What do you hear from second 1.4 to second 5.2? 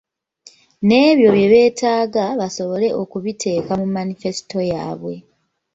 beetaaga basobole okubiteeka mu manifesto yaabwe.